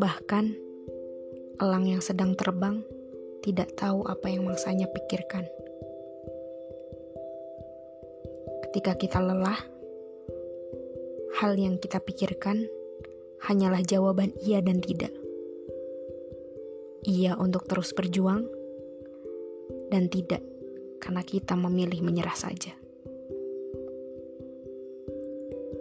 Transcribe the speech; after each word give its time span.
Bahkan, 0.00 0.44
elang 1.60 1.84
yang 1.84 2.00
sedang 2.00 2.32
terbang 2.32 2.80
tidak 3.44 3.76
tahu 3.76 4.08
apa 4.08 4.32
yang 4.32 4.48
mangsanya 4.48 4.88
pikirkan. 4.88 5.44
Ketika 8.64 8.96
kita 8.96 9.20
lelah, 9.20 9.60
hal 11.40 11.52
yang 11.60 11.76
kita 11.76 12.00
pikirkan 12.00 12.64
hanyalah 13.44 13.84
jawaban 13.84 14.32
iya 14.40 14.64
dan 14.64 14.80
tidak. 14.80 15.12
Iya 17.04 17.36
untuk 17.36 17.68
terus 17.68 17.92
berjuang, 17.92 18.48
dan 19.92 20.08
tidak 20.08 20.40
karena 21.04 21.20
kita 21.20 21.52
memilih 21.52 22.00
menyerah 22.00 22.32
saja. 22.32 22.83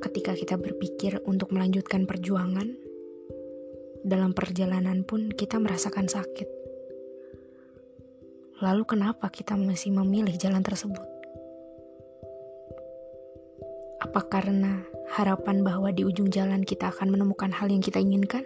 Ketika 0.03 0.35
kita 0.35 0.59
berpikir 0.59 1.23
untuk 1.23 1.55
melanjutkan 1.55 2.03
perjuangan, 2.03 2.75
dalam 4.03 4.35
perjalanan 4.35 5.07
pun 5.07 5.31
kita 5.31 5.63
merasakan 5.63 6.11
sakit. 6.11 6.49
Lalu, 8.59 8.83
kenapa 8.83 9.31
kita 9.31 9.55
masih 9.55 9.95
memilih 9.95 10.35
jalan 10.35 10.59
tersebut? 10.59 11.07
Apa 14.03 14.27
karena 14.27 14.83
harapan 15.15 15.63
bahwa 15.63 15.87
di 15.95 16.03
ujung 16.03 16.27
jalan 16.27 16.67
kita 16.67 16.91
akan 16.91 17.07
menemukan 17.07 17.55
hal 17.55 17.71
yang 17.71 17.79
kita 17.79 18.03
inginkan? 18.03 18.43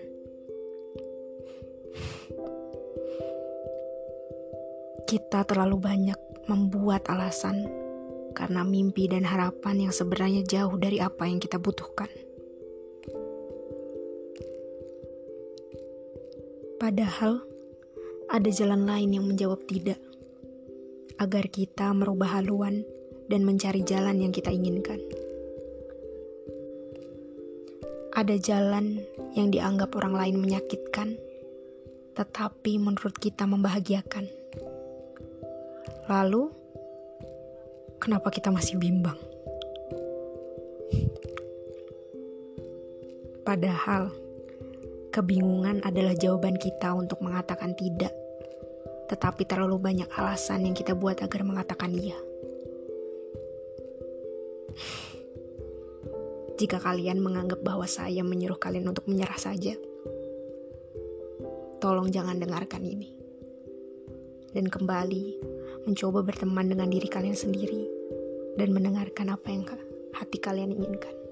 Kita 5.10 5.42
terlalu 5.42 5.82
banyak 5.82 6.20
membuat 6.46 7.10
alasan 7.10 7.87
karena 8.38 8.62
mimpi 8.62 9.10
dan 9.10 9.26
harapan 9.26 9.90
yang 9.90 9.94
sebenarnya 9.94 10.46
jauh 10.46 10.78
dari 10.78 11.02
apa 11.02 11.26
yang 11.26 11.42
kita 11.42 11.58
butuhkan. 11.58 12.06
Padahal 16.78 17.42
ada 18.30 18.50
jalan 18.54 18.86
lain 18.86 19.18
yang 19.18 19.26
menjawab 19.26 19.66
tidak, 19.66 19.98
agar 21.18 21.50
kita 21.50 21.90
merubah 21.98 22.38
haluan 22.38 22.86
dan 23.26 23.42
mencari 23.42 23.82
jalan 23.82 24.22
yang 24.22 24.30
kita 24.30 24.54
inginkan. 24.54 25.02
Ada 28.14 28.38
jalan 28.38 29.02
yang 29.34 29.50
dianggap 29.50 29.98
orang 29.98 30.14
lain 30.14 30.38
menyakitkan, 30.38 31.18
tetapi 32.14 32.78
menurut 32.78 33.18
kita 33.18 33.50
membahagiakan. 33.50 34.30
Lalu, 36.06 36.54
kenapa 38.08 38.32
kita 38.32 38.56
masih 38.56 38.80
bimbang? 38.80 39.20
Padahal, 43.44 44.16
kebingungan 45.12 45.84
adalah 45.84 46.16
jawaban 46.16 46.56
kita 46.56 46.96
untuk 46.96 47.20
mengatakan 47.20 47.76
tidak, 47.76 48.16
tetapi 49.12 49.44
terlalu 49.44 49.92
banyak 49.92 50.08
alasan 50.16 50.72
yang 50.72 50.72
kita 50.72 50.96
buat 50.96 51.20
agar 51.20 51.44
mengatakan 51.44 51.92
iya. 51.92 52.16
Jika 56.56 56.80
kalian 56.80 57.20
menganggap 57.20 57.60
bahwa 57.60 57.84
saya 57.92 58.24
menyuruh 58.24 58.56
kalian 58.56 58.88
untuk 58.88 59.04
menyerah 59.12 59.36
saja, 59.36 59.76
tolong 61.84 62.08
jangan 62.08 62.40
dengarkan 62.40 62.88
ini. 62.88 63.12
Dan 64.56 64.72
kembali 64.72 65.44
mencoba 65.84 66.24
berteman 66.24 66.72
dengan 66.72 66.88
diri 66.88 67.12
kalian 67.12 67.36
sendiri 67.36 67.97
dan 68.58 68.74
mendengarkan 68.74 69.32
apa 69.32 69.48
yang 69.48 69.64
hati 70.18 70.38
kalian 70.42 70.74
inginkan. 70.74 71.27